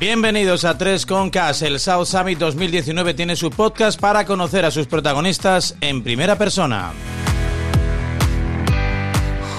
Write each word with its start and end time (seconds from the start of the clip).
Bienvenidos 0.00 0.64
a 0.64 0.78
3 0.78 1.04
con 1.04 1.28
Cas. 1.28 1.60
El 1.60 1.78
South 1.78 2.06
Summit 2.06 2.38
2019 2.38 3.12
tiene 3.12 3.36
su 3.36 3.50
podcast 3.50 4.00
para 4.00 4.24
conocer 4.24 4.64
a 4.64 4.70
sus 4.70 4.86
protagonistas 4.86 5.76
en 5.82 6.02
primera 6.02 6.38
persona. 6.38 6.92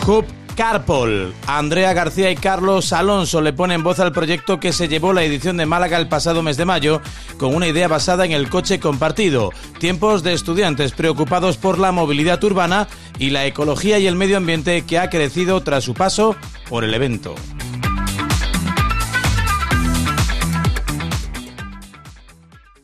Hub 0.07 0.25
Carpol. 0.55 1.35
Andrea 1.45 1.93
García 1.93 2.31
y 2.31 2.35
Carlos 2.35 2.91
Alonso 2.91 3.39
le 3.39 3.53
ponen 3.53 3.83
voz 3.83 3.99
al 3.99 4.13
proyecto 4.13 4.59
que 4.59 4.73
se 4.73 4.87
llevó 4.87 5.13
la 5.13 5.23
edición 5.23 5.57
de 5.57 5.67
Málaga 5.67 5.99
el 5.99 6.09
pasado 6.09 6.41
mes 6.41 6.57
de 6.57 6.65
mayo 6.65 7.01
con 7.37 7.53
una 7.53 7.67
idea 7.67 7.87
basada 7.87 8.25
en 8.25 8.31
el 8.31 8.49
coche 8.49 8.79
compartido. 8.79 9.51
Tiempos 9.77 10.23
de 10.23 10.33
estudiantes 10.33 10.93
preocupados 10.93 11.57
por 11.57 11.77
la 11.77 11.91
movilidad 11.91 12.43
urbana 12.43 12.87
y 13.19 13.29
la 13.29 13.45
ecología 13.45 13.99
y 13.99 14.07
el 14.07 14.15
medio 14.15 14.37
ambiente 14.37 14.85
que 14.87 14.97
ha 14.97 15.11
crecido 15.11 15.61
tras 15.61 15.83
su 15.83 15.93
paso 15.93 16.35
por 16.67 16.83
el 16.83 16.95
evento. 16.95 17.35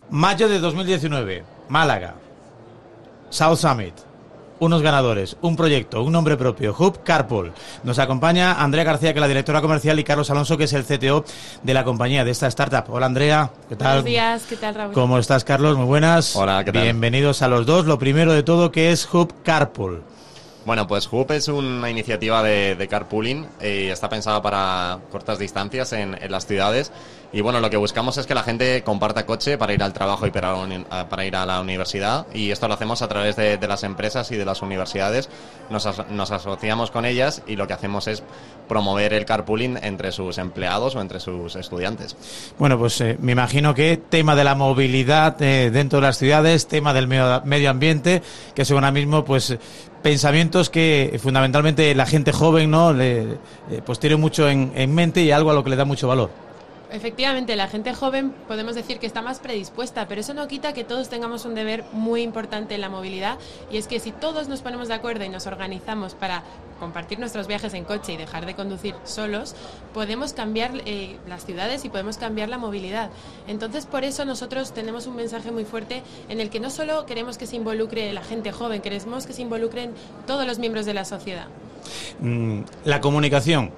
Mayo 0.09 0.47
de 0.47 0.59
2019, 0.59 1.43
Málaga. 1.67 2.15
South 3.29 3.57
Summit. 3.57 3.93
Unos 4.59 4.81
ganadores, 4.81 5.37
un 5.41 5.55
proyecto, 5.55 6.01
un 6.01 6.13
nombre 6.13 6.37
propio, 6.37 6.73
Hub 6.79 7.03
Carpool. 7.03 7.51
Nos 7.83 7.99
acompaña 7.99 8.53
Andrea 8.53 8.85
García, 8.85 9.13
que 9.13 9.19
es 9.19 9.21
la 9.21 9.27
directora 9.27 9.61
comercial, 9.61 9.99
y 9.99 10.03
Carlos 10.03 10.31
Alonso, 10.31 10.57
que 10.57 10.63
es 10.63 10.73
el 10.73 10.85
CTO 10.85 11.25
de 11.61 11.73
la 11.73 11.83
compañía, 11.83 12.23
de 12.23 12.31
esta 12.31 12.47
startup. 12.47 12.85
Hola 12.89 13.05
Andrea, 13.05 13.51
¿qué 13.69 13.75
tal? 13.75 13.87
Buenos 13.87 14.05
días, 14.05 14.45
¿qué 14.49 14.55
tal 14.55 14.73
Raúl? 14.73 14.93
¿Cómo 14.93 15.19
estás 15.19 15.43
Carlos? 15.43 15.77
Muy 15.77 15.85
buenas. 15.85 16.35
Hola, 16.35 16.63
¿qué 16.63 16.71
tal? 16.71 16.83
Bienvenidos 16.83 17.41
a 17.41 17.49
los 17.49 17.65
dos. 17.65 17.85
Lo 17.85 17.99
primero 17.99 18.31
de 18.33 18.41
todo, 18.41 18.71
que 18.71 18.91
es 18.91 19.13
Hub 19.13 19.31
Carpool? 19.43 20.01
Bueno, 20.67 20.85
pues 20.85 21.07
Hub 21.09 21.31
es 21.31 21.47
una 21.47 21.89
iniciativa 21.89 22.43
de, 22.43 22.75
de 22.75 22.87
carpooling 22.89 23.47
y 23.61 23.87
está 23.87 24.09
pensada 24.09 24.41
para 24.41 24.99
cortas 25.09 25.39
distancias 25.39 25.93
en, 25.93 26.21
en, 26.21 26.29
las 26.29 26.45
ciudades. 26.45 26.91
Y 27.33 27.41
bueno, 27.41 27.59
lo 27.59 27.69
que 27.69 27.75
buscamos 27.75 28.17
es 28.17 28.25
que 28.25 28.33
la 28.33 28.43
gente 28.43 28.83
comparta 28.83 29.25
coche 29.25 29.57
para 29.57 29.73
ir 29.73 29.83
al 29.83 29.91
trabajo 29.91 30.25
y 30.25 30.31
para, 30.31 30.55
para 31.09 31.25
ir 31.25 31.35
a 31.35 31.45
la 31.45 31.59
universidad. 31.59 32.25
Y 32.33 32.51
esto 32.51 32.67
lo 32.69 32.73
hacemos 32.75 33.01
a 33.01 33.07
través 33.09 33.35
de, 33.35 33.59
las 33.67 33.83
empresas 33.83 34.31
y 34.31 34.37
de 34.37 34.45
las 34.45 34.61
universidades. 34.61 35.29
Nos, 35.69 35.85
as, 35.85 36.09
nos, 36.09 36.31
asociamos 36.31 36.89
con 36.89 37.03
ellas 37.03 37.43
y 37.45 37.57
lo 37.57 37.67
que 37.67 37.73
hacemos 37.73 38.07
es 38.07 38.23
promover 38.69 39.13
el 39.13 39.25
carpooling 39.25 39.77
entre 39.81 40.13
sus 40.13 40.37
empleados 40.37 40.95
o 40.95 41.01
entre 41.01 41.19
sus 41.19 41.57
estudiantes. 41.57 42.15
Bueno, 42.57 42.77
pues 42.79 43.01
eh, 43.01 43.17
me 43.19 43.33
imagino 43.33 43.75
que 43.75 43.97
tema 43.97 44.35
de 44.35 44.45
la 44.45 44.55
movilidad 44.55 45.41
eh, 45.41 45.69
dentro 45.69 45.99
de 45.99 46.07
las 46.07 46.17
ciudades, 46.17 46.67
tema 46.67 46.93
del 46.93 47.07
medio, 47.07 47.41
medio 47.43 47.69
ambiente, 47.69 48.21
que 48.55 48.63
son 48.63 48.77
ahora 48.77 48.91
mismo 48.91 49.25
pues 49.25 49.57
pensamientos 50.01 50.69
que 50.69 51.19
fundamentalmente 51.21 51.93
la 51.93 52.05
gente 52.05 52.31
joven 52.31 52.71
no 52.71 52.93
le, 52.93 53.21
eh, 53.23 53.81
pues 53.85 53.99
tiene 53.99 54.15
mucho 54.15 54.47
en, 54.47 54.71
en 54.75 54.95
mente 54.95 55.21
y 55.21 55.31
algo 55.31 55.51
a 55.51 55.53
lo 55.53 55.63
que 55.65 55.71
le 55.71 55.75
da 55.75 55.83
mucho 55.83 56.07
valor. 56.07 56.46
Efectivamente, 56.89 57.55
la 57.57 57.67
gente 57.67 57.93
joven 57.93 58.33
podemos 58.47 58.73
decir 58.73 58.99
que 58.99 59.07
está 59.07 59.21
más 59.21 59.39
predispuesta, 59.39 60.07
pero 60.07 60.21
eso 60.21 60.33
no 60.33 60.47
quita 60.47 60.73
que 60.73 60.85
todos 60.85 61.09
tengamos 61.09 61.43
un 61.43 61.53
deber 61.53 61.83
muy 61.91 62.21
importante 62.21 62.75
en 62.75 62.81
la 62.81 62.89
movilidad 62.89 63.37
y 63.69 63.77
es 63.77 63.87
que 63.87 63.99
si 63.99 64.11
todos 64.11 64.47
nos 64.47 64.61
ponemos 64.61 64.87
de 64.87 64.93
acuerdo 64.93 65.25
y 65.25 65.29
nos 65.29 65.47
organizamos 65.47 66.15
para 66.15 66.43
compartir 66.79 67.19
nuestros 67.19 67.47
viajes 67.47 67.73
en 67.73 67.83
coche 67.83 68.13
y 68.13 68.17
dejar 68.17 68.45
de 68.45 68.55
conducir 68.55 68.95
solos, 69.03 69.53
podemos 69.93 70.31
cambiar 70.31 70.71
eh, 70.85 71.17
las 71.27 71.45
ciudades 71.45 71.83
y 71.83 71.89
podemos 71.89 72.17
cambiar 72.17 72.47
la 72.47 72.57
movilidad. 72.57 73.09
Entonces, 73.47 73.85
por 73.85 74.03
eso 74.03 74.23
nosotros 74.23 74.73
tenemos 74.73 75.07
un 75.07 75.15
mensaje 75.15 75.51
muy 75.51 75.65
fuerte 75.65 76.03
en 76.29 76.39
el 76.39 76.49
que 76.49 76.59
no 76.59 76.69
solo 76.69 77.05
queremos 77.05 77.37
que 77.37 77.47
se 77.47 77.57
involucre 77.57 78.13
la 78.13 78.23
gente 78.23 78.51
joven, 78.51 78.81
queremos 78.81 79.25
que 79.25 79.33
se 79.33 79.41
involucren 79.41 79.93
todos 80.25 80.45
los 80.45 80.59
miembros 80.59 80.85
de 80.85 80.93
la 80.93 81.03
sociedad. 81.03 81.47
Mm, 82.19 82.61
la 82.85 83.01
comunicación, 83.01 83.71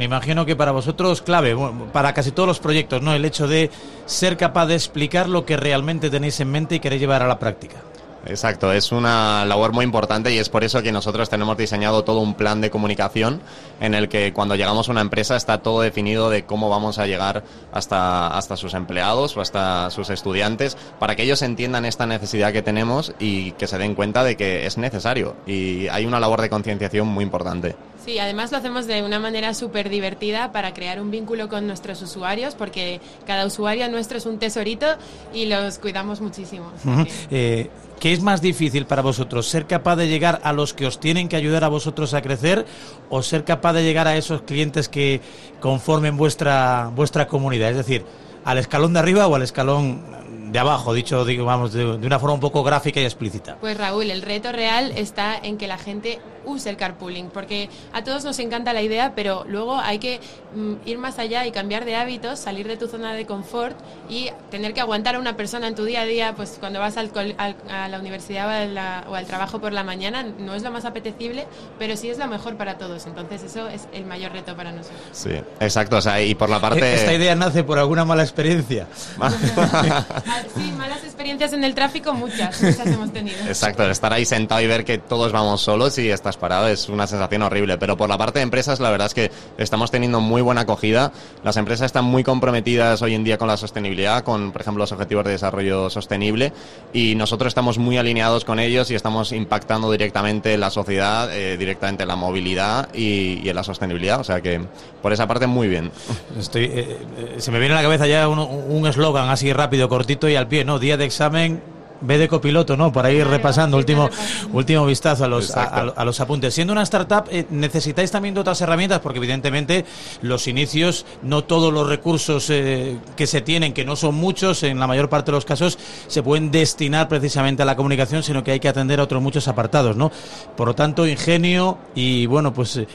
me 0.00 0.06
imagino 0.06 0.46
que 0.46 0.56
para 0.56 0.72
vosotros 0.72 1.20
clave, 1.20 1.54
para 1.92 2.14
casi 2.14 2.32
todos 2.32 2.46
los 2.46 2.58
proyectos, 2.58 3.02
¿no? 3.02 3.12
El 3.12 3.26
hecho 3.26 3.46
de 3.46 3.70
ser 4.06 4.38
capaz 4.38 4.64
de 4.64 4.74
explicar 4.74 5.28
lo 5.28 5.44
que 5.44 5.58
realmente 5.58 6.08
tenéis 6.08 6.40
en 6.40 6.50
mente 6.50 6.76
y 6.76 6.80
queréis 6.80 7.02
llevar 7.02 7.22
a 7.22 7.28
la 7.28 7.38
práctica. 7.38 7.82
Exacto, 8.24 8.72
es 8.72 8.92
una 8.92 9.44
labor 9.44 9.72
muy 9.74 9.84
importante 9.84 10.32
y 10.32 10.38
es 10.38 10.48
por 10.48 10.64
eso 10.64 10.82
que 10.82 10.90
nosotros 10.90 11.28
tenemos 11.28 11.58
diseñado 11.58 12.02
todo 12.02 12.20
un 12.20 12.32
plan 12.32 12.62
de 12.62 12.70
comunicación 12.70 13.42
en 13.78 13.92
el 13.92 14.08
que 14.08 14.32
cuando 14.32 14.56
llegamos 14.56 14.88
a 14.88 14.92
una 14.92 15.02
empresa 15.02 15.36
está 15.36 15.58
todo 15.58 15.82
definido 15.82 16.30
de 16.30 16.46
cómo 16.46 16.70
vamos 16.70 16.98
a 16.98 17.06
llegar 17.06 17.44
hasta, 17.70 18.28
hasta 18.28 18.56
sus 18.56 18.72
empleados 18.72 19.36
o 19.36 19.42
hasta 19.42 19.90
sus 19.90 20.08
estudiantes 20.08 20.78
para 20.98 21.14
que 21.14 21.24
ellos 21.24 21.42
entiendan 21.42 21.84
esta 21.84 22.06
necesidad 22.06 22.54
que 22.54 22.62
tenemos 22.62 23.12
y 23.18 23.52
que 23.52 23.66
se 23.66 23.76
den 23.76 23.94
cuenta 23.94 24.24
de 24.24 24.38
que 24.38 24.64
es 24.64 24.78
necesario. 24.78 25.36
Y 25.46 25.88
hay 25.88 26.06
una 26.06 26.20
labor 26.20 26.40
de 26.40 26.48
concienciación 26.48 27.06
muy 27.06 27.22
importante. 27.22 27.76
Sí, 28.04 28.18
además 28.18 28.50
lo 28.50 28.58
hacemos 28.58 28.86
de 28.86 29.02
una 29.02 29.18
manera 29.18 29.52
súper 29.54 29.90
divertida 29.90 30.52
para 30.52 30.72
crear 30.72 31.00
un 31.00 31.10
vínculo 31.10 31.48
con 31.48 31.66
nuestros 31.66 32.00
usuarios, 32.02 32.54
porque 32.54 33.00
cada 33.26 33.46
usuario 33.46 33.88
nuestro 33.90 34.18
es 34.18 34.26
un 34.26 34.38
tesorito 34.38 34.86
y 35.34 35.46
los 35.46 35.78
cuidamos 35.78 36.20
muchísimo. 36.20 36.72
Uh 36.84 36.88
-huh. 36.88 37.08
eh, 37.30 37.70
¿Qué 38.00 38.14
es 38.14 38.22
más 38.22 38.40
difícil 38.40 38.86
para 38.86 39.02
vosotros? 39.02 39.46
¿Ser 39.46 39.66
capaz 39.66 39.96
de 39.96 40.08
llegar 40.08 40.40
a 40.42 40.54
los 40.54 40.72
que 40.72 40.86
os 40.86 40.98
tienen 40.98 41.28
que 41.28 41.36
ayudar 41.36 41.64
a 41.64 41.68
vosotros 41.68 42.14
a 42.14 42.22
crecer 42.22 42.64
o 43.10 43.22
ser 43.22 43.44
capaz 43.44 43.74
de 43.74 43.82
llegar 43.82 44.08
a 44.08 44.16
esos 44.16 44.40
clientes 44.42 44.88
que 44.88 45.20
conformen 45.60 46.16
vuestra, 46.16 46.90
vuestra 46.94 47.26
comunidad? 47.26 47.70
Es 47.70 47.76
decir, 47.76 48.06
al 48.46 48.56
escalón 48.56 48.94
de 48.94 49.00
arriba 49.00 49.26
o 49.26 49.34
al 49.34 49.42
escalón 49.42 50.02
de 50.50 50.58
abajo, 50.58 50.94
dicho 50.94 51.24
digamos 51.24 51.72
de, 51.72 51.98
de, 51.98 52.06
una 52.06 52.18
forma 52.18 52.34
un 52.34 52.40
poco 52.40 52.62
gráfica 52.62 53.00
y 53.00 53.04
explícita. 53.04 53.56
Pues 53.60 53.76
Raúl, 53.76 54.10
el 54.10 54.22
reto 54.22 54.50
real 54.50 54.92
está 54.96 55.36
en 55.36 55.58
que 55.58 55.68
la 55.68 55.78
gente 55.78 56.20
use 56.50 56.68
el 56.68 56.76
carpooling, 56.76 57.30
porque 57.30 57.68
a 57.92 58.04
todos 58.04 58.24
nos 58.24 58.38
encanta 58.38 58.72
la 58.72 58.82
idea, 58.82 59.12
pero 59.14 59.44
luego 59.48 59.76
hay 59.76 59.98
que 59.98 60.20
mm, 60.54 60.88
ir 60.88 60.98
más 60.98 61.18
allá 61.18 61.46
y 61.46 61.52
cambiar 61.52 61.84
de 61.84 61.96
hábitos, 61.96 62.38
salir 62.38 62.66
de 62.66 62.76
tu 62.76 62.88
zona 62.88 63.14
de 63.14 63.26
confort 63.26 63.76
y 64.08 64.30
tener 64.50 64.74
que 64.74 64.80
aguantar 64.80 65.16
a 65.16 65.18
una 65.18 65.36
persona 65.36 65.68
en 65.68 65.74
tu 65.74 65.84
día 65.84 66.02
a 66.02 66.04
día, 66.04 66.34
pues 66.34 66.56
cuando 66.60 66.80
vas 66.80 66.96
al, 66.96 67.10
al, 67.38 67.56
a 67.70 67.88
la 67.88 67.98
universidad 67.98 68.46
o, 68.46 68.50
a 68.50 68.64
la, 68.66 69.04
o, 69.08 69.14
al 69.14 69.26
trabajo 69.26 69.60
por 69.60 69.72
la 69.72 69.84
mañana, 69.84 70.22
no 70.22 70.54
es 70.54 70.62
lo 70.62 70.70
más 70.70 70.84
apetecible, 70.84 71.46
pero 71.78 71.96
sí 71.96 72.08
es 72.10 72.18
lo 72.18 72.26
mejor 72.26 72.56
para 72.56 72.78
todos. 72.78 73.06
Entonces 73.06 73.42
eso 73.42 73.68
es 73.68 73.88
el 73.92 74.04
mayor 74.04 74.32
reto 74.32 74.56
para 74.56 74.72
nosotros. 74.72 75.00
Sí, 75.12 75.30
exacto. 75.60 75.96
O 75.98 76.00
sea, 76.00 76.20
y 76.22 76.34
por 76.34 76.50
la 76.50 76.60
parte... 76.60 76.94
Esta 76.94 77.14
idea 77.14 77.34
nace 77.34 77.64
por 77.64 77.78
alguna 77.78 78.04
mala 78.04 78.22
experiencia. 78.22 78.86
sí, 80.54 80.72
malas 80.76 81.04
experiencias 81.04 81.52
en 81.52 81.64
el 81.64 81.74
tráfico, 81.74 82.14
muchas, 82.14 82.62
muchas 82.62 82.86
hemos 82.86 83.12
tenido. 83.12 83.38
Exacto, 83.46 83.88
estar 83.90 84.12
ahí 84.12 84.24
sentado 84.24 84.60
y 84.60 84.66
ver 84.66 84.84
que 84.84 84.98
todos 84.98 85.32
vamos 85.32 85.60
solos 85.60 85.98
y 85.98 86.10
estás 86.10 86.36
parado 86.40 86.66
es 86.66 86.88
una 86.88 87.06
sensación 87.06 87.42
horrible. 87.42 87.78
Pero 87.78 87.96
por 87.96 88.08
la 88.08 88.18
parte 88.18 88.40
de 88.40 88.42
empresas, 88.42 88.80
la 88.80 88.90
verdad 88.90 89.06
es 89.06 89.14
que 89.14 89.30
estamos 89.58 89.90
teniendo 89.90 90.20
muy 90.20 90.42
buena 90.42 90.62
acogida. 90.62 91.12
Las 91.44 91.56
empresas 91.56 91.86
están 91.86 92.04
muy 92.04 92.24
comprometidas 92.24 93.02
hoy 93.02 93.14
en 93.14 93.22
día 93.22 93.38
con 93.38 93.46
la 93.46 93.56
sostenibilidad, 93.56 94.24
con, 94.24 94.50
por 94.50 94.62
ejemplo, 94.62 94.82
los 94.82 94.92
objetivos 94.92 95.24
de 95.24 95.32
desarrollo 95.32 95.90
sostenible. 95.90 96.52
Y 96.92 97.14
nosotros 97.14 97.48
estamos 97.48 97.78
muy 97.78 97.98
alineados 97.98 98.44
con 98.44 98.58
ellos 98.58 98.90
y 98.90 98.94
estamos 98.94 99.32
impactando 99.32 99.92
directamente 99.92 100.54
en 100.54 100.60
la 100.60 100.70
sociedad, 100.70 101.32
eh, 101.32 101.56
directamente 101.56 102.02
en 102.02 102.08
la 102.08 102.16
movilidad 102.16 102.88
y, 102.94 103.40
y, 103.44 103.48
en 103.48 103.54
la 103.54 103.62
sostenibilidad. 103.62 104.20
O 104.20 104.24
sea 104.24 104.40
que 104.40 104.60
por 105.02 105.12
esa 105.12 105.26
parte, 105.26 105.46
muy 105.46 105.68
bien. 105.68 105.90
Estoy, 106.38 106.64
eh, 106.64 106.98
eh, 107.18 107.34
se 107.38 107.50
me 107.50 107.58
viene 107.58 107.74
a 107.74 107.78
la 107.78 107.82
cabeza 107.82 108.06
ya 108.06 108.28
un 108.28 108.86
eslogan 108.86 109.28
así 109.28 109.52
rápido, 109.52 109.88
cortito 109.88 110.28
y 110.28 110.36
al 110.36 110.48
pie, 110.48 110.64
¿no? 110.64 110.78
Día 110.78 110.96
de 110.96 111.04
examen, 111.04 111.62
ve 112.00 112.18
de 112.18 112.28
copiloto, 112.28 112.76
¿no? 112.76 112.92
Para 112.92 113.10
ir 113.10 113.26
repasando, 113.26 113.76
último, 113.76 114.08
último 114.52 114.86
vistazo 114.86 115.24
a 115.24 115.28
los, 115.28 115.56
a, 115.56 115.64
a, 115.64 116.04
los 116.04 116.20
apuntes. 116.20 116.54
Siendo 116.54 116.72
una 116.72 116.82
startup, 116.82 117.24
eh, 117.30 117.46
necesitáis 117.50 118.10
también 118.10 118.34
de 118.34 118.40
otras 118.40 118.60
herramientas, 118.60 119.00
porque 119.00 119.18
evidentemente 119.18 119.84
los 120.22 120.48
inicios, 120.48 121.06
no 121.22 121.44
todos 121.44 121.72
los 121.72 121.88
recursos 121.88 122.48
eh, 122.50 122.98
que 123.16 123.26
se 123.26 123.40
tienen, 123.40 123.72
que 123.72 123.84
no 123.84 123.96
son 123.96 124.14
muchos, 124.14 124.62
en 124.62 124.78
la 124.78 124.86
mayor 124.86 125.08
parte 125.08 125.30
de 125.30 125.36
los 125.36 125.44
casos, 125.44 125.78
se 126.06 126.22
pueden 126.22 126.50
destinar 126.50 127.08
precisamente 127.08 127.62
a 127.62 127.64
la 127.64 127.76
comunicación, 127.76 128.22
sino 128.22 128.42
que 128.42 128.52
hay 128.52 128.60
que 128.60 128.68
atender 128.68 129.00
a 129.00 129.04
otros 129.04 129.22
muchos 129.22 129.48
apartados, 129.48 129.96
¿no? 129.96 130.10
Por 130.56 130.68
lo 130.68 130.74
tanto, 130.74 131.06
ingenio 131.06 131.78
y, 131.94 132.26
bueno, 132.26 132.52
pues 132.52 132.76
eh, 132.76 132.86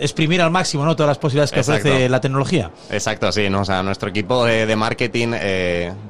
exprimir 0.00 0.40
al 0.42 0.50
máximo, 0.50 0.84
¿no? 0.84 0.96
Todas 0.96 1.08
las 1.08 1.18
posibilidades 1.18 1.52
que 1.52 1.60
Exacto. 1.60 1.88
ofrece 1.88 2.08
la 2.08 2.20
tecnología. 2.20 2.70
Exacto, 2.90 3.30
sí, 3.32 3.48
¿no? 3.50 3.60
O 3.60 3.64
sea, 3.64 3.82
nuestro 3.82 4.08
equipo 4.08 4.44
de, 4.44 4.66
de 4.66 4.76
marketing 4.76 5.28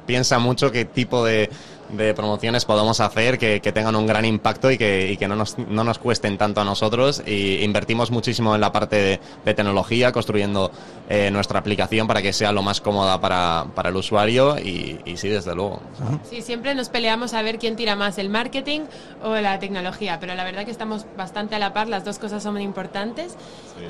piensa 0.05 0.39
mucho 0.39 0.71
qué 0.71 0.85
tipo 0.85 1.25
de 1.25 1.49
de 1.89 2.13
promociones 2.13 2.65
podamos 2.65 2.99
hacer 2.99 3.37
que, 3.37 3.59
tengan 3.59 3.95
un 3.95 4.07
gran 4.07 4.25
impacto 4.25 4.71
y 4.71 4.77
que, 4.77 5.11
y 5.11 5.17
que 5.17 5.27
no, 5.27 5.35
nos, 5.35 5.57
no, 5.57 5.83
nos, 5.83 5.99
cuesten 5.99 6.37
tanto 6.37 6.61
a 6.61 6.63
nosotros. 6.63 7.21
Y 7.25 7.63
invertimos 7.63 8.11
muchísimo 8.11 8.55
en 8.55 8.61
la 8.61 8.71
parte 8.71 9.19
de, 9.43 9.53
tecnología, 9.53 10.11
construyendo 10.11 10.71
eh, 11.09 11.31
nuestra 11.31 11.59
aplicación 11.59 12.07
para 12.07 12.21
que 12.21 12.33
sea 12.33 12.51
lo 12.51 12.61
más 12.61 12.81
cómoda 12.81 13.19
para, 13.19 13.65
para 13.73 13.89
el 13.89 13.95
usuario 13.95 14.57
y, 14.57 14.99
y, 15.05 15.17
sí, 15.17 15.29
desde 15.29 15.55
luego. 15.55 15.81
Sí, 16.29 16.41
siempre 16.41 16.75
nos 16.75 16.89
peleamos 16.89 17.33
a 17.33 17.41
ver 17.41 17.57
quién 17.57 17.75
tira 17.75 17.95
más, 17.95 18.17
el 18.17 18.29
marketing 18.29 18.81
o 19.23 19.35
la 19.35 19.59
tecnología, 19.59 20.19
pero 20.19 20.35
la 20.35 20.43
verdad 20.43 20.65
que 20.65 20.71
estamos 20.71 21.05
bastante 21.17 21.55
a 21.55 21.59
la 21.59 21.73
par, 21.73 21.87
las 21.87 22.03
dos 22.03 22.19
cosas 22.19 22.43
son 22.43 22.59
importantes 22.61 23.35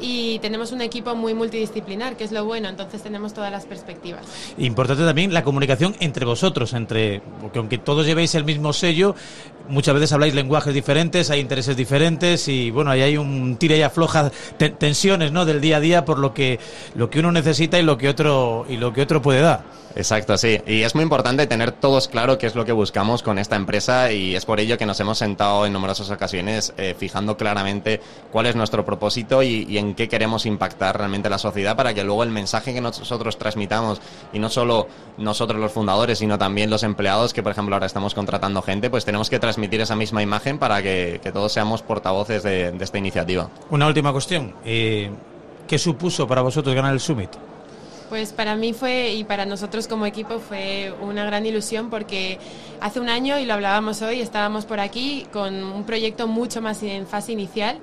y 0.02 0.40
tenemos 0.40 0.72
un 0.72 0.82
equipo 0.82 1.16
muy 1.16 1.34
multidisciplinar, 1.34 2.18
que 2.18 2.24
es 2.24 2.32
lo 2.32 2.46
bueno, 2.46 2.70
entonces 2.70 3.02
tenemos 3.02 3.34
todas 3.34 3.52
las 3.52 3.66
perspectivas. 3.66 4.26
Importante 4.58 5.04
también 5.04 5.34
la 5.34 5.44
comunicación 5.44 5.96
entre 6.00 6.26
vosotros, 6.26 6.74
entre 6.74 7.22
porque 7.42 7.60
aunque 7.60 7.78
todos 7.88 8.06
llevéis 8.06 8.36
el 8.36 8.44
mismo 8.44 8.74
sello, 8.74 9.16
muchas 9.70 9.94
veces 9.94 10.12
habláis 10.14 10.34
lenguajes 10.34 10.74
diferentes, 10.74 11.30
hay 11.30 11.40
intereses 11.40 11.76
diferentes 11.76 12.48
y 12.48 12.72
bueno, 12.72 12.92
ahí 12.92 13.02
hay 13.02 13.18
un 13.18 13.58
tira 13.58 13.76
y 13.76 13.82
afloja, 13.82 14.32
tensiones, 14.58 15.32
¿no? 15.32 15.46
del 15.46 15.62
día 15.62 15.78
a 15.78 15.80
día 15.80 16.06
por 16.06 16.20
lo 16.20 16.34
que 16.34 16.60
lo 16.96 17.10
que 17.10 17.20
uno 17.20 17.32
necesita 17.32 17.80
y 17.80 17.84
lo 17.84 17.98
que 17.98 18.10
otro 18.10 18.66
y 18.70 18.78
lo 18.78 18.94
que 18.94 19.02
otro 19.02 19.22
puede 19.22 19.42
dar. 19.42 19.78
Exacto, 19.98 20.38
sí. 20.38 20.62
Y 20.68 20.84
es 20.84 20.94
muy 20.94 21.02
importante 21.02 21.48
tener 21.48 21.72
todos 21.72 22.08
claro 22.08 22.38
qué 22.38 22.46
es 22.46 22.54
lo 22.54 22.66
que 22.66 22.72
buscamos 22.72 23.24
con 23.24 23.40
esta 23.40 23.56
empresa 23.56 24.12
y 24.12 24.36
es 24.36 24.46
por 24.46 24.60
ello 24.60 24.78
que 24.78 24.86
nos 24.86 25.00
hemos 25.00 25.18
sentado 25.18 25.66
en 25.66 25.74
numerosas 25.74 26.12
ocasiones 26.12 26.72
eh, 26.78 26.96
fijando 26.96 27.36
claramente 27.36 28.00
cuál 28.32 28.46
es 28.46 28.56
nuestro 28.56 28.86
propósito 28.86 29.42
y, 29.42 29.76
en 29.76 29.96
qué 29.96 30.08
queremos 30.08 30.46
impactar 30.46 31.00
realmente 31.00 31.32
la 31.32 31.40
sociedad 31.40 31.76
para 31.76 31.96
que 31.96 32.04
luego 32.04 32.22
el 32.22 32.30
mensaje 32.30 32.76
que 32.76 32.82
nosotros 32.82 33.40
transmitamos 33.40 34.00
y 34.34 34.38
no 34.38 34.52
solo 34.52 34.88
nosotros 35.18 35.60
los 35.60 35.72
fundadores, 35.72 36.20
sino 36.20 36.38
también 36.38 36.70
los 36.70 36.84
empleados, 36.84 37.34
que 37.34 37.42
por 37.42 37.54
ejemplo 37.54 37.76
ahora 37.76 37.88
estamos 37.88 38.14
contratando 38.14 38.62
gente, 38.62 38.92
pues 38.92 39.04
tenemos 39.04 39.32
que 39.32 39.40
transmitir 39.40 39.57
esa 39.58 39.96
misma 39.96 40.22
imagen 40.22 40.58
para 40.58 40.82
que, 40.82 41.20
todos 41.34 41.52
seamos 41.52 41.82
portavoces 41.82 42.44
de, 42.44 42.74
esta 42.80 42.98
iniciativa. 42.98 43.50
Una 43.70 43.88
última 43.88 44.12
cuestión. 44.12 44.54
Eh, 44.66 45.10
¿Qué 45.68 45.78
supuso 45.78 46.28
para 46.28 46.42
vosotros 46.42 46.74
ganar 46.74 46.94
el 46.94 47.00
Summit? 47.00 47.30
Pues 48.10 48.32
para 48.32 48.56
mí 48.56 48.74
fue 48.74 49.14
y 49.14 49.24
para 49.26 49.46
nosotros 49.46 49.88
como 49.88 50.06
equipo 50.06 50.40
fue 50.40 50.94
una 51.02 51.26
gran 51.26 51.46
ilusión 51.46 51.90
porque 51.90 52.40
hace 52.80 53.00
un 53.00 53.10
año, 53.10 53.38
y 53.38 53.46
lo 53.46 53.54
hablábamos 53.54 54.02
hoy, 54.02 54.22
estábamos 54.22 54.66
por 54.66 54.80
aquí 54.80 55.28
con 55.34 55.64
un 55.64 55.84
proyecto 55.84 56.28
mucho 56.28 56.62
más 56.62 56.82
en 56.84 57.06
fase 57.06 57.34
inicial 57.34 57.80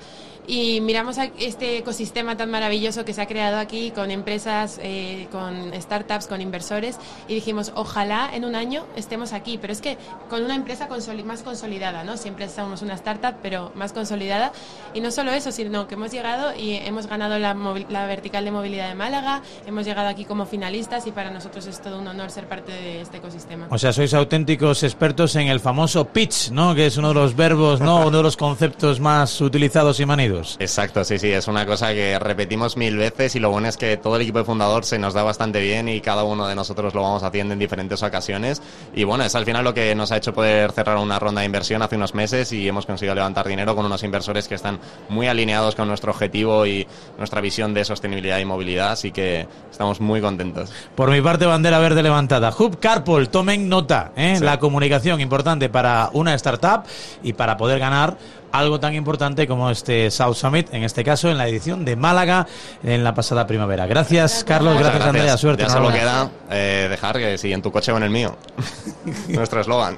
y 0.47 0.81
miramos 0.82 1.19
a 1.19 1.25
este 1.38 1.79
ecosistema 1.79 2.37
tan 2.37 2.50
maravilloso 2.50 3.05
que 3.05 3.15
se 3.15 3.23
ha 3.23 3.26
creado 3.26 3.59
aquí 3.59 3.91
con 3.93 4.11
empresas, 4.11 4.79
eh, 4.82 5.26
con 5.32 5.73
startups, 5.81 6.27
con 6.27 6.41
inversores 6.41 6.99
y 7.29 7.35
dijimos, 7.35 7.73
ojalá 7.75 8.31
en 8.32 8.44
un 8.44 8.55
año 8.55 8.85
estemos 8.94 9.32
aquí, 9.32 9.59
pero 9.59 9.73
es 9.73 9.81
que 9.81 9.97
con 10.29 10.44
una 10.44 10.55
empresa 10.55 10.88
más 11.25 11.43
consolidada, 11.43 12.05
¿no? 12.05 12.17
Siempre 12.17 12.49
somos 12.49 12.82
una 12.82 12.94
startup, 12.94 13.37
pero 13.43 13.73
más 13.75 13.93
consolidada. 13.93 14.53
Y 14.93 15.00
no 15.00 15.11
solo 15.11 15.32
eso, 15.32 15.50
sino 15.50 15.88
que 15.88 15.94
hemos 15.94 16.12
llegado 16.12 16.55
y 16.55 16.75
hemos 16.75 17.06
ganado 17.06 17.38
la, 17.38 17.55
la 17.88 18.06
vertical 18.06 18.44
de 18.44 18.50
movilidad 18.50 18.88
de 18.88 18.94
Málaga, 18.94 19.43
hemos 19.67 19.85
llegado 19.87 20.09
aquí 20.15 20.25
como 20.25 20.47
finalistas 20.47 21.07
y 21.09 21.11
para 21.11 21.31
nosotros 21.31 21.67
es 21.67 21.83
todo 21.83 21.99
un 21.99 22.07
honor 22.07 22.31
ser 22.31 22.47
parte 22.47 22.71
de 22.71 23.01
este 23.01 23.17
ecosistema. 23.17 23.67
O 23.71 23.79
sea, 23.79 23.93
sois 23.93 24.15
auténticos 24.15 24.85
expertos 24.85 25.35
en 25.35 25.49
el 25.49 25.59
famoso 25.59 26.05
pitch, 26.07 26.51
¿no? 26.51 26.73
Que 26.75 26.87
es 26.87 26.97
uno 26.97 27.09
de 27.09 27.15
los 27.15 27.35
verbos, 27.35 27.81
¿no? 27.81 28.07
Uno 28.07 28.19
de 28.19 28.23
los 28.23 28.37
conceptos 28.37 29.01
más 29.01 29.41
utilizados 29.41 29.99
y 29.99 30.07
manidos. 30.07 30.57
Exacto, 30.61 31.03
sí, 31.03 31.19
sí, 31.19 31.33
es 31.33 31.49
una 31.49 31.67
cosa 31.67 31.93
que 31.93 32.17
repetimos 32.21 32.77
mil 32.77 32.97
veces 32.97 33.35
y 33.35 33.41
lo 33.41 33.51
bueno 33.51 33.67
es 33.67 33.77
que 33.77 33.97
todo 33.97 34.15
el 34.15 34.23
equipo 34.23 34.39
de 34.39 34.45
fundador 34.45 34.85
se 34.85 35.01
nos 35.01 35.15
da 35.15 35.25
bastante 35.25 35.61
bien 35.61 35.89
y 35.89 36.01
cada 36.01 36.23
uno 36.23 36.47
de 36.47 36.55
nosotros 36.55 36.95
lo 36.95 37.03
vamos 37.03 37.25
haciendo 37.25 37.53
en 37.53 37.59
diferentes 37.59 38.01
ocasiones. 38.05 38.63
Y 38.95 39.03
bueno, 39.03 39.25
es 39.25 39.35
al 39.35 39.45
final 39.45 39.65
lo 39.65 39.75
que 39.75 39.97
nos 39.97 40.13
ha 40.13 40.17
hecho 40.19 40.33
poder 40.33 40.71
cerrar 40.71 40.97
una 40.99 41.19
ronda 41.19 41.41
de 41.41 41.47
inversión 41.47 41.83
hace 41.83 41.97
unos 41.97 42.15
meses 42.15 42.53
y 42.53 42.69
hemos 42.69 42.87
conseguido 42.87 43.17
levantar 43.17 43.49
dinero 43.49 43.75
con 43.75 43.85
unos 43.85 44.05
inversores 44.05 44.47
que 44.47 44.55
están 44.55 44.79
muy 45.09 45.27
alineados 45.27 45.75
con 45.75 45.89
nuestro 45.89 46.13
objetivo 46.13 46.67
y 46.67 46.87
nuestra 47.19 47.41
visión 47.41 47.75
de 47.75 47.85
sostenibilidad 47.85 48.39
y 48.39 48.45
movilidad, 48.45 48.93
así 48.93 49.11
que 49.11 49.49
estamos 49.71 50.01
muy 50.01 50.04
contentos. 50.21 50.73
Por 50.95 51.11
mi 51.11 51.21
parte, 51.21 51.47
bandera 51.47 51.79
verde 51.79 52.03
levantada. 52.03 52.55
Hub 52.56 52.79
Carpool, 52.79 53.29
tomen 53.29 53.69
nota, 53.69 54.12
¿eh? 54.17 54.39
la 54.41 54.59
comunicación 54.59 55.21
importante 55.21 55.69
para 55.69 56.11
una 56.12 56.35
startup 56.35 56.85
y 57.23 57.33
para 57.33 57.56
poder 57.56 57.79
ganar 57.79 58.17
algo 58.53 58.79
tan 58.79 58.95
importante 58.95 59.49
como 59.49 59.69
este 59.69 60.11
South 60.12 60.37
Summit, 60.37 60.73
en 60.73 60.85
este 60.85 61.03
caso 61.03 61.29
en 61.29 61.37
la 61.37 61.49
edición 61.49 61.85
de 61.85 61.97
Málaga 61.97 62.47
en 62.85 63.03
la 63.03 63.12
pasada 63.12 63.49
primavera. 63.49 63.87
Gracias, 63.87 64.45
Carlos, 64.45 64.79
gracias, 64.79 65.05
Andrea, 65.05 65.37
suerte. 65.37 65.65
Ya 65.65 65.71
solo 65.71 65.91
queda 65.91 66.31
eh, 66.51 66.87
dejar 66.89 67.19
que 67.19 67.37
si 67.37 67.53
en 67.53 67.62
tu 67.62 67.73
coche 67.73 67.91
o 67.91 67.97
en 67.97 68.05
el 68.05 68.11
mío. 68.11 68.37
Nuestro 69.29 69.61
eslogan. 69.61 69.97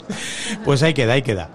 Pues 0.64 0.82
ahí 0.82 0.94
queda, 0.94 1.12
ahí 1.12 1.22
queda. 1.22 1.50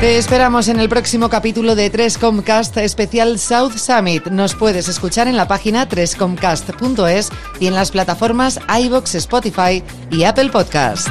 Te 0.00 0.16
esperamos 0.16 0.68
en 0.68 0.78
el 0.78 0.88
próximo 0.88 1.28
capítulo 1.28 1.74
de 1.74 1.90
3Comcast 1.90 2.80
especial 2.80 3.36
South 3.36 3.72
Summit. 3.76 4.28
Nos 4.28 4.54
puedes 4.54 4.86
escuchar 4.86 5.26
en 5.26 5.36
la 5.36 5.48
página 5.48 5.88
3comcast.es 5.88 7.30
y 7.58 7.66
en 7.66 7.74
las 7.74 7.90
plataformas 7.90 8.60
iBox, 8.80 9.16
Spotify 9.16 9.82
y 10.12 10.22
Apple 10.22 10.50
Podcast. 10.50 11.08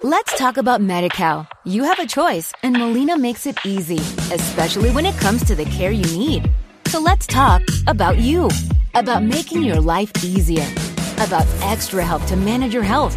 Let's 0.00 0.38
talk 0.38 0.58
about 0.58 0.80
MediCal. 0.80 1.48
You 1.64 1.82
have 1.82 1.98
a 2.00 2.06
choice, 2.06 2.52
and 2.62 2.78
Molina 2.78 3.18
makes 3.18 3.48
it 3.48 3.56
easy, 3.64 3.98
especially 4.32 4.90
when 4.90 5.06
it 5.06 5.18
comes 5.18 5.44
to 5.46 5.56
the 5.56 5.64
care 5.64 5.90
you 5.90 6.06
need. 6.16 6.48
So 6.86 7.00
let's 7.00 7.26
talk 7.26 7.62
about 7.88 8.18
you, 8.18 8.48
about 8.94 9.24
making 9.24 9.64
your 9.64 9.80
life 9.80 10.12
easier, 10.22 10.68
about 11.18 11.46
extra 11.62 12.04
help 12.04 12.24
to 12.26 12.36
manage 12.36 12.72
your 12.72 12.84
health. 12.84 13.16